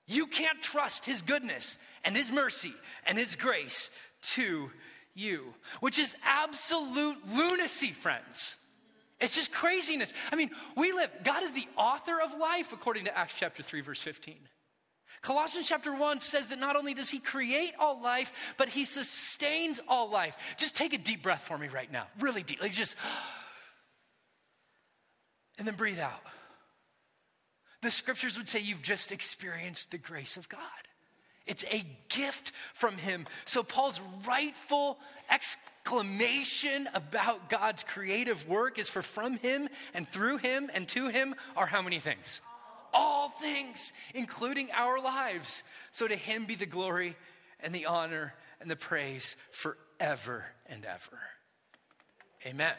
[0.07, 2.73] You can't trust his goodness and his mercy
[3.07, 3.89] and his grace
[4.33, 4.69] to
[5.13, 8.57] you, which is absolute lunacy, friends.
[9.21, 10.13] It's just craziness.
[10.31, 13.81] I mean, we live, God is the author of life, according to Acts chapter 3,
[13.81, 14.35] verse 15.
[15.21, 19.79] Colossians chapter 1 says that not only does he create all life, but he sustains
[19.87, 20.55] all life.
[20.57, 22.61] Just take a deep breath for me right now, really deep.
[22.61, 22.95] Like just,
[25.59, 26.21] and then breathe out.
[27.81, 30.59] The scriptures would say you've just experienced the grace of God.
[31.47, 33.25] It's a gift from him.
[33.45, 40.69] So, Paul's rightful exclamation about God's creative work is for from him and through him
[40.73, 42.41] and to him are how many things?
[42.93, 45.63] All things, including our lives.
[45.91, 47.15] So to him be the glory
[47.59, 51.19] and the honor and the praise forever and ever.
[52.45, 52.73] Amen.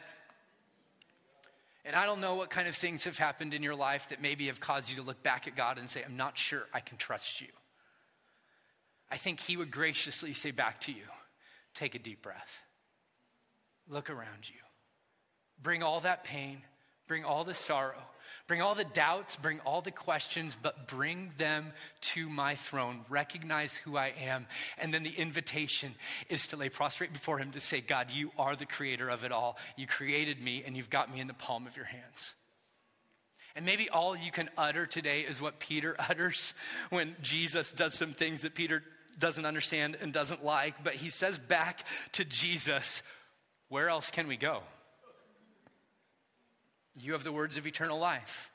[1.85, 4.47] And I don't know what kind of things have happened in your life that maybe
[4.47, 6.97] have caused you to look back at God and say, I'm not sure I can
[6.97, 7.49] trust you.
[9.11, 11.03] I think He would graciously say back to you,
[11.75, 12.63] take a deep breath,
[13.89, 14.61] look around you,
[15.61, 16.63] bring all that pain,
[17.09, 18.03] bring all the sorrow,
[18.53, 23.01] Bring all the doubts, bring all the questions, but bring them to my throne.
[23.09, 24.47] Recognize who I am.
[24.77, 25.95] And then the invitation
[26.29, 29.33] is to lay prostrate before Him to say, God, you are the creator of it
[29.33, 29.57] all.
[29.79, 32.35] You created me, and you've got me in the palm of your hands.
[33.57, 36.53] And maybe all you can utter today is what Peter utters
[36.91, 38.83] when Jesus does some things that Peter
[39.19, 40.85] doesn't understand and doesn't like.
[40.85, 43.01] But he says back to Jesus,
[43.71, 44.61] Where else can we go?
[46.97, 48.51] You have the words of eternal life.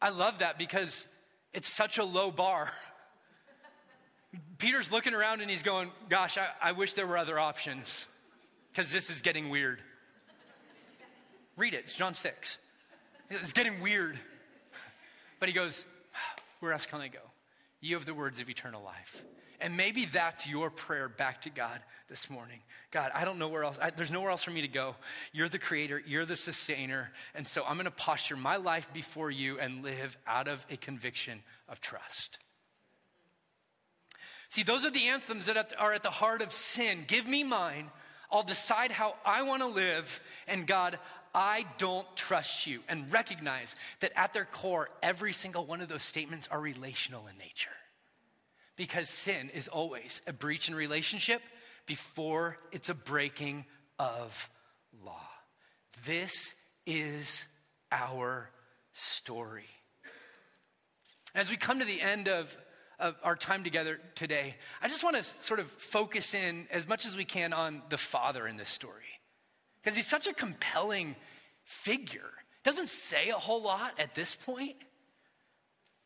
[0.00, 1.08] I love that because
[1.52, 2.70] it's such a low bar.
[4.58, 8.06] Peter's looking around and he's going, Gosh, I, I wish there were other options
[8.70, 9.80] because this is getting weird.
[11.56, 12.58] Read it, it's John 6.
[13.30, 14.18] It's getting weird.
[15.40, 15.86] But he goes,
[16.60, 17.20] Where else can I go?
[17.80, 19.22] You have the words of eternal life.
[19.60, 22.60] And maybe that's your prayer back to God this morning.
[22.90, 24.96] God, I don't know where else, I, there's nowhere else for me to go.
[25.32, 27.10] You're the creator, you're the sustainer.
[27.34, 30.76] And so I'm going to posture my life before you and live out of a
[30.76, 32.38] conviction of trust.
[34.48, 37.04] See, those are the anthems that are at the heart of sin.
[37.06, 37.90] Give me mine.
[38.30, 40.20] I'll decide how I want to live.
[40.46, 40.98] And God,
[41.34, 42.80] I don't trust you.
[42.88, 47.36] And recognize that at their core, every single one of those statements are relational in
[47.38, 47.70] nature
[48.76, 51.42] because sin is always a breach in relationship
[51.86, 53.64] before it's a breaking
[53.98, 54.50] of
[55.04, 55.28] law.
[56.04, 56.54] This
[56.86, 57.46] is
[57.92, 58.50] our
[58.92, 59.66] story.
[61.34, 62.56] As we come to the end of,
[62.98, 67.06] of our time together today, I just want to sort of focus in as much
[67.06, 69.02] as we can on the father in this story.
[69.82, 71.16] Because he's such a compelling
[71.62, 72.30] figure
[72.62, 74.76] doesn't say a whole lot at this point,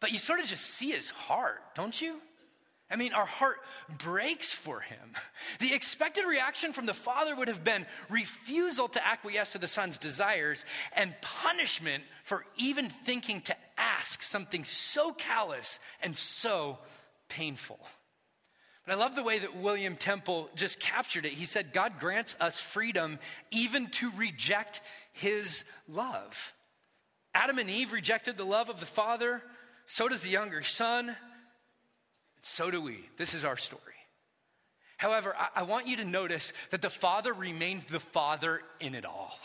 [0.01, 2.21] but you sort of just see his heart, don't you?
[2.91, 3.59] I mean, our heart
[3.99, 5.13] breaks for him.
[5.61, 9.99] The expected reaction from the father would have been refusal to acquiesce to the son's
[9.99, 10.65] desires
[10.95, 16.79] and punishment for even thinking to ask something so callous and so
[17.29, 17.79] painful.
[18.87, 21.33] But I love the way that William Temple just captured it.
[21.33, 23.19] He said, God grants us freedom
[23.51, 24.81] even to reject
[25.13, 26.55] his love.
[27.35, 29.43] Adam and Eve rejected the love of the father,
[29.85, 31.15] so does the younger son.
[32.43, 32.99] So do we.
[33.17, 33.83] This is our story.
[34.97, 39.05] However, I, I want you to notice that the Father remains the Father in it
[39.05, 39.39] all.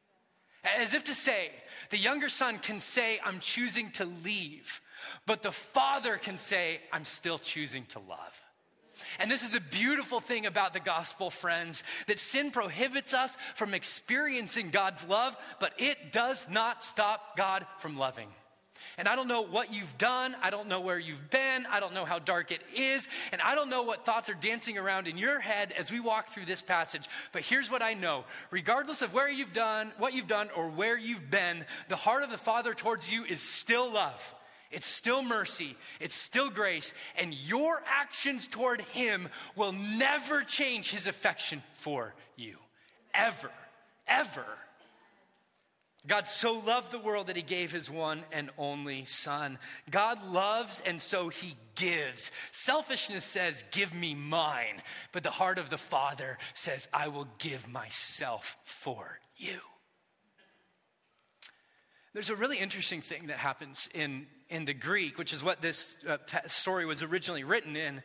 [0.78, 1.50] As if to say,
[1.90, 4.80] the younger son can say, I'm choosing to leave,
[5.24, 8.42] but the Father can say, I'm still choosing to love.
[9.18, 13.74] And this is the beautiful thing about the gospel, friends, that sin prohibits us from
[13.74, 18.28] experiencing God's love, but it does not stop God from loving.
[18.98, 20.34] And I don't know what you've done.
[20.42, 21.66] I don't know where you've been.
[21.66, 23.08] I don't know how dark it is.
[23.32, 26.28] And I don't know what thoughts are dancing around in your head as we walk
[26.28, 27.08] through this passage.
[27.32, 30.98] But here's what I know regardless of where you've done, what you've done, or where
[30.98, 34.34] you've been, the heart of the Father towards you is still love.
[34.70, 35.76] It's still mercy.
[36.00, 36.92] It's still grace.
[37.16, 42.56] And your actions toward Him will never change His affection for you.
[43.14, 43.50] Ever.
[44.08, 44.44] Ever.
[46.06, 49.58] God so loved the world that he gave his one and only son.
[49.90, 52.30] God loves and so he gives.
[52.50, 54.82] Selfishness says, Give me mine.
[55.12, 59.60] But the heart of the Father says, I will give myself for you.
[62.14, 65.96] There's a really interesting thing that happens in, in the Greek, which is what this
[66.08, 68.02] uh, story was originally written in,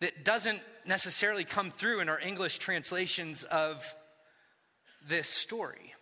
[0.00, 3.94] that doesn't necessarily come through in our English translations of
[5.06, 5.92] this story.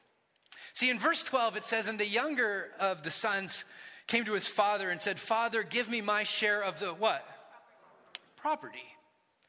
[0.75, 3.65] See, in verse 12, it says, And the younger of the sons
[4.09, 7.27] came to his father and said, Father, give me my share of the what?
[8.37, 8.83] Property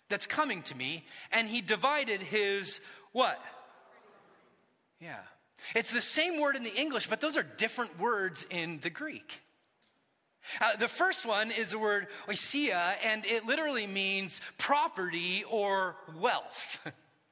[0.08, 1.04] that's coming to me.
[1.32, 2.80] And he divided his
[3.12, 3.42] what?
[5.02, 5.18] Yeah.
[5.74, 9.42] It's the same word in the English, but those are different words in the Greek.
[10.62, 16.88] Uh, the first one is the word ousia, and it literally means property or wealth.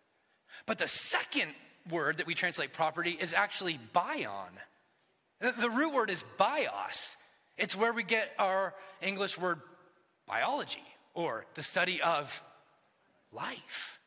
[0.65, 1.51] but the second
[1.89, 4.51] word that we translate property is actually bion.
[5.39, 7.17] The root word is bios.
[7.57, 9.59] It's where we get our English word
[10.27, 12.41] biology or the study of
[13.31, 13.99] life.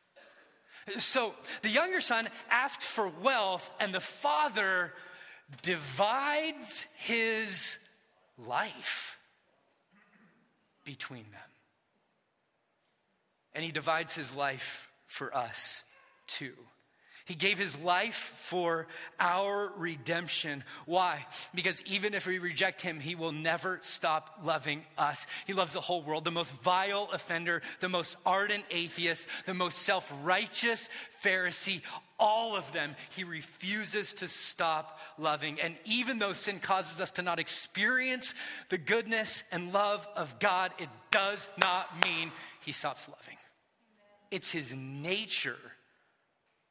[0.97, 4.93] So the younger son asks for wealth, and the father
[5.61, 7.77] divides his
[8.37, 9.19] life
[10.85, 11.41] between them.
[13.53, 15.83] And he divides his life for us
[16.27, 16.53] too.
[17.27, 18.87] He gave his life for
[19.19, 20.63] our redemption.
[20.85, 21.25] Why?
[21.53, 25.27] Because even if we reject him, he will never stop loving us.
[25.45, 29.79] He loves the whole world, the most vile offender, the most ardent atheist, the most
[29.79, 30.89] self righteous
[31.23, 31.81] Pharisee,
[32.19, 35.59] all of them, he refuses to stop loving.
[35.59, 38.33] And even though sin causes us to not experience
[38.69, 42.31] the goodness and love of God, it does not mean
[42.63, 43.37] he stops loving.
[44.31, 45.57] It's his nature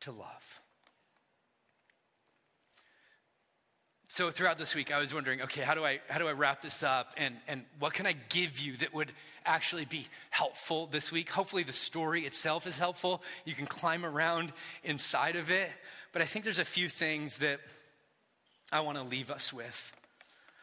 [0.01, 0.36] to love.
[4.17, 6.63] So throughout this week, I was wondering, okay, how do I how do I wrap
[6.63, 9.13] this up, and and what can I give you that would
[9.45, 11.29] actually be helpful this week?
[11.29, 13.23] Hopefully, the story itself is helpful.
[13.45, 15.69] You can climb around inside of it,
[16.15, 17.61] but I think there's a few things that
[18.73, 19.93] I want to leave us with.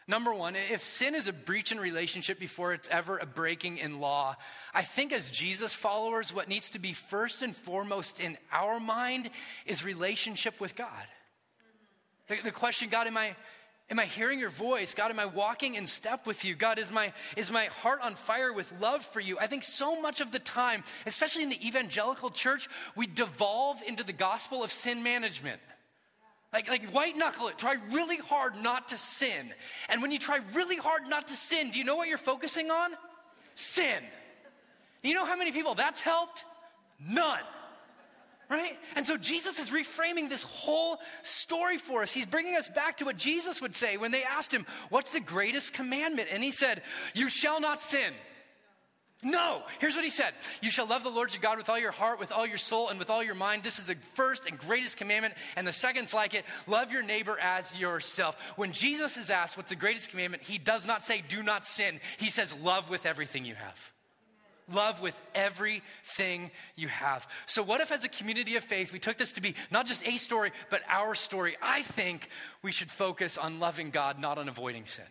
[0.07, 3.99] Number one, if sin is a breach in relationship before it's ever a breaking in
[3.99, 4.35] law,
[4.73, 9.29] I think as Jesus followers, what needs to be first and foremost in our mind
[9.67, 11.05] is relationship with God.
[12.33, 13.35] The, the question, God, am I,
[13.89, 14.93] am I hearing your voice?
[14.93, 16.55] God, am I walking in step with you?
[16.55, 19.37] God, is my, is my heart on fire with love for you?
[19.39, 24.03] I think so much of the time, especially in the evangelical church, we devolve into
[24.03, 25.61] the gospel of sin management.
[26.51, 27.57] Like, like white knuckle it.
[27.57, 29.53] Try really hard not to sin.
[29.89, 32.69] And when you try really hard not to sin, do you know what you're focusing
[32.71, 32.91] on?
[33.55, 34.03] Sin.
[35.01, 36.45] You know how many people that's helped?
[36.99, 37.41] None.
[38.53, 38.77] Right?
[38.95, 42.13] And so Jesus is reframing this whole story for us.
[42.13, 45.19] He's bringing us back to what Jesus would say when they asked him, What's the
[45.19, 46.29] greatest commandment?
[46.31, 46.83] And he said,
[47.15, 48.13] You shall not sin.
[49.23, 49.63] No.
[49.79, 52.19] Here's what he said You shall love the Lord your God with all your heart,
[52.19, 53.63] with all your soul, and with all your mind.
[53.63, 55.33] This is the first and greatest commandment.
[55.57, 58.37] And the second's like it love your neighbor as yourself.
[58.55, 61.99] When Jesus is asked what's the greatest commandment, he does not say, Do not sin.
[62.19, 63.92] He says, Love with everything you have.
[64.71, 67.27] Love with everything you have.
[67.45, 70.05] So, what if, as a community of faith, we took this to be not just
[70.07, 71.57] a story, but our story?
[71.61, 72.29] I think
[72.61, 75.05] we should focus on loving God, not on avoiding sin.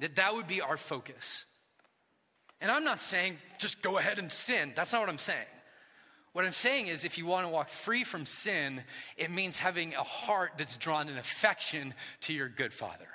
[0.00, 1.44] That that would be our focus.
[2.60, 4.72] And I'm not saying just go ahead and sin.
[4.76, 5.46] That's not what I'm saying.
[6.32, 8.82] What I'm saying is, if you want to walk free from sin,
[9.16, 13.08] it means having a heart that's drawn in affection to your good Father.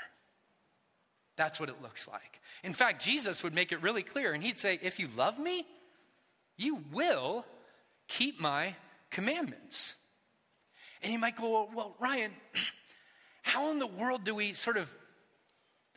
[1.36, 2.42] That's what it looks like.
[2.64, 5.66] In fact, Jesus would make it really clear, and he'd say, If you love me,
[6.58, 7.46] you will
[8.08, 8.76] keep my
[9.10, 9.96] commandments.
[11.02, 12.32] And you might go, Well, Ryan,
[13.42, 14.94] how in the world do we sort of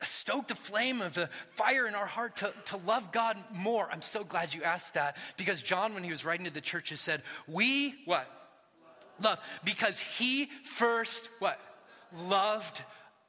[0.02, 3.88] stoke the flame of the fire in our heart to, to love God more?
[3.90, 7.00] I'm so glad you asked that because John, when he was writing to the churches,
[7.00, 8.30] said, We what?
[9.22, 9.38] Love.
[9.64, 11.60] Because he first what?
[12.26, 12.82] Loved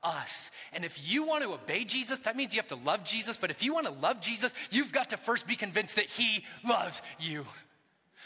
[0.03, 0.51] us.
[0.73, 3.37] And if you want to obey Jesus, that means you have to love Jesus.
[3.37, 6.43] But if you want to love Jesus, you've got to first be convinced that he
[6.67, 7.45] loves you.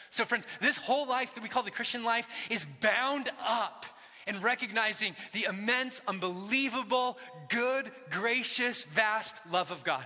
[0.09, 3.85] So, friends, this whole life that we call the Christian life is bound up
[4.27, 7.17] in recognizing the immense, unbelievable,
[7.49, 10.03] good, gracious, vast love of God.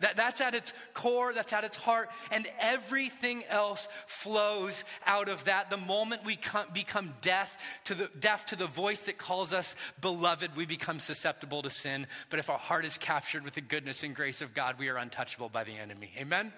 [0.00, 5.44] That, that's at its core, that's at its heart, and everything else flows out of
[5.44, 5.70] that.
[5.70, 9.76] The moment we come, become deaf to, the, deaf to the voice that calls us
[10.00, 12.06] beloved, we become susceptible to sin.
[12.30, 14.96] But if our heart is captured with the goodness and grace of God, we are
[14.96, 16.10] untouchable by the enemy.
[16.18, 16.52] Amen?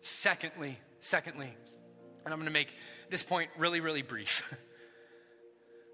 [0.00, 1.52] Secondly, secondly,
[2.24, 2.68] and I'm going to make
[3.08, 4.52] this point really, really brief.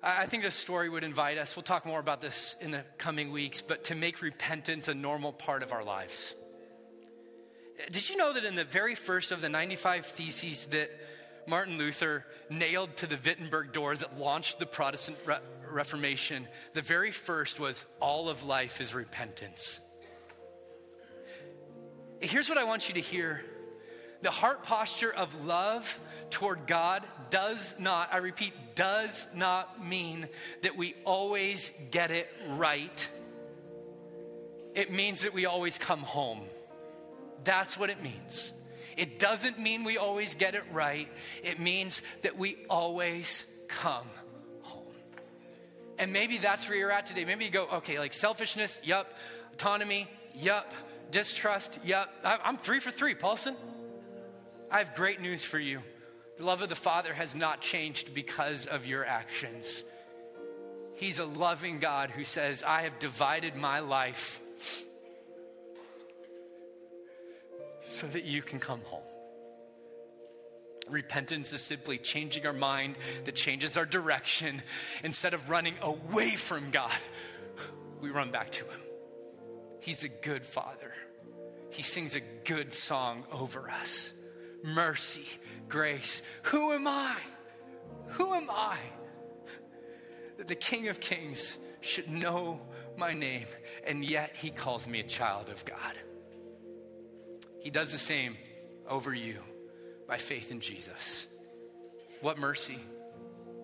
[0.03, 3.31] I think this story would invite us, we'll talk more about this in the coming
[3.31, 6.35] weeks, but to make repentance a normal part of our lives.
[7.91, 10.91] Did you know that in the very first of the 95 theses that
[11.47, 15.39] Martin Luther nailed to the Wittenberg door that launched the Protestant Re-
[15.71, 19.79] Reformation, the very first was all of life is repentance.
[22.21, 23.45] Here's what I want you to hear
[24.23, 26.01] the heart posture of love
[26.31, 30.29] toward God does not, I repeat, does not mean
[30.63, 33.09] that we always get it right.
[34.75, 36.41] It means that we always come home.
[37.45, 38.53] That's what it means.
[38.97, 41.09] It doesn't mean we always get it right.
[41.43, 44.07] It means that we always come
[44.61, 44.95] home.
[45.99, 47.25] And maybe that's where you're at today.
[47.25, 49.13] Maybe you go, okay, like selfishness, yup.
[49.55, 50.73] Autonomy, yup.
[51.11, 52.11] Distrust, yup.
[52.25, 53.55] I'm three for three, Paulson.
[54.73, 55.83] I have great news for you.
[56.39, 59.85] The love of the Father has not changed because of your actions.
[60.95, 64.41] He's a loving God who says, I have divided my life
[67.83, 69.03] so that you can come home.
[70.89, 72.97] Repentance is simply changing our mind
[73.27, 74.63] that changes our direction.
[75.05, 76.97] Instead of running away from God,
[78.01, 78.81] we run back to Him.
[79.81, 80.95] He's a good Father,
[81.69, 84.15] He sings a good song over us
[84.63, 85.27] mercy,
[85.69, 86.23] grace.
[86.45, 87.17] Who am I?
[88.09, 88.77] Who am I
[90.39, 92.61] that the King of Kings should know
[92.97, 93.47] my name,
[93.87, 95.97] and yet he calls me a child of God?
[97.61, 98.37] He does the same
[98.89, 99.39] over you
[100.09, 101.27] by faith in Jesus.
[102.21, 102.79] What mercy,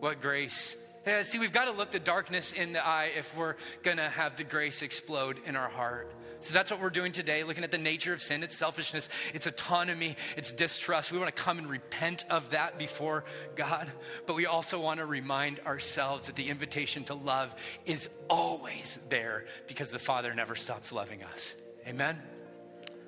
[0.01, 0.77] what grace.
[1.23, 4.37] See, we've got to look the darkness in the eye if we're going to have
[4.37, 6.13] the grace explode in our heart.
[6.41, 9.47] So that's what we're doing today, looking at the nature of sin, its selfishness, its
[9.47, 11.11] autonomy, its distrust.
[11.11, 13.25] We want to come and repent of that before
[13.57, 13.89] God,
[14.27, 17.55] but we also want to remind ourselves that the invitation to love
[17.87, 21.57] is always there because the Father never stops loving us.
[21.87, 22.21] Amen?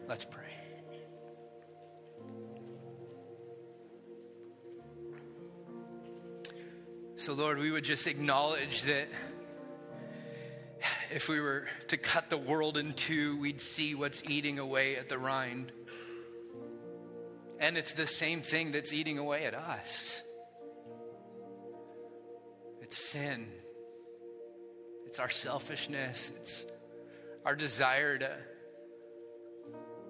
[0.09, 0.43] Let's pray.
[7.15, 9.09] So, Lord, we would just acknowledge that
[11.11, 15.09] if we were to cut the world in two, we'd see what's eating away at
[15.09, 15.73] the rind.
[17.59, 20.23] And it's the same thing that's eating away at us
[22.91, 23.47] it's sin,
[25.07, 26.67] it's our selfishness, it's
[27.45, 28.37] our desire to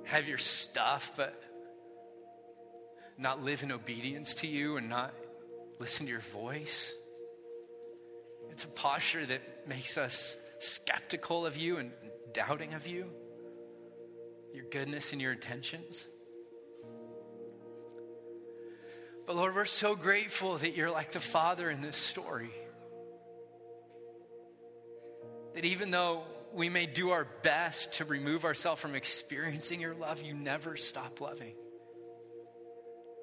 [0.05, 1.43] have your stuff, but
[3.19, 5.13] not live in obedience to you and not
[5.79, 6.95] listen to your voice.
[8.51, 11.91] It's a posture that makes us skeptical of you and
[12.33, 13.07] doubting of you,
[14.55, 16.07] your goodness and your intentions.
[19.27, 22.51] But Lord, we're so grateful that you're like the Father in this story.
[25.55, 30.23] That even though we may do our best to remove ourselves from experiencing your love,
[30.23, 31.55] you never stop loving.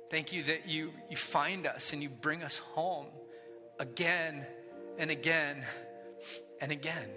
[0.09, 3.07] Thank you that you, you find us and you bring us home
[3.79, 4.45] again
[4.97, 5.63] and again
[6.61, 7.09] and again.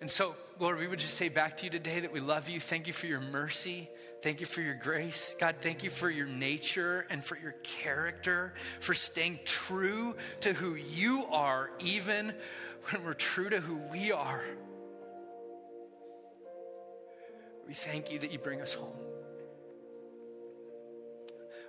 [0.00, 2.60] And so, Lord, we would just say back to you today that we love you.
[2.60, 3.90] Thank you for your mercy.
[4.22, 5.34] Thank you for your grace.
[5.38, 10.74] God, thank you for your nature and for your character, for staying true to who
[10.74, 12.32] you are, even
[12.90, 14.44] when we're true to who we are.
[17.66, 18.96] We thank you that you bring us home.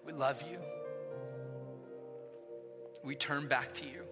[0.06, 0.58] We love you.
[3.04, 4.09] We turn back to you.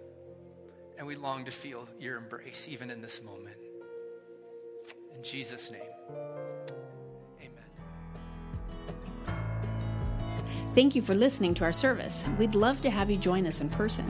[0.98, 3.58] And we long to feel your embrace even in this moment.
[5.16, 5.82] In Jesus' name,
[7.40, 7.70] amen.
[10.72, 12.26] Thank you for listening to our service.
[12.38, 14.06] We'd love to have you join us in person.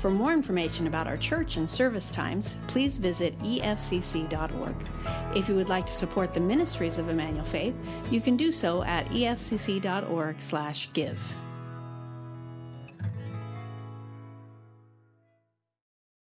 [0.00, 4.74] For more information about our church and service times, please visit efcc.org.
[5.34, 7.74] If you would like to support the ministries of Emmanuel Faith,
[8.10, 9.90] you can do so at efcc.org/give.